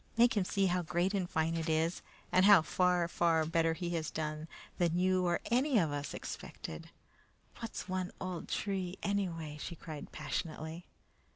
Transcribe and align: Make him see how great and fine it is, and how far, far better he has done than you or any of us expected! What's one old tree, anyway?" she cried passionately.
Make 0.17 0.35
him 0.35 0.45
see 0.45 0.65
how 0.65 0.81
great 0.81 1.13
and 1.13 1.29
fine 1.29 1.53
it 1.55 1.69
is, 1.69 2.01
and 2.31 2.45
how 2.45 2.63
far, 2.63 3.07
far 3.07 3.45
better 3.45 3.75
he 3.75 3.91
has 3.91 4.09
done 4.09 4.47
than 4.79 4.97
you 4.97 5.27
or 5.27 5.39
any 5.51 5.77
of 5.77 5.91
us 5.91 6.15
expected! 6.15 6.89
What's 7.59 7.87
one 7.87 8.11
old 8.19 8.49
tree, 8.49 8.97
anyway?" 9.03 9.59
she 9.61 9.75
cried 9.75 10.11
passionately. 10.11 10.87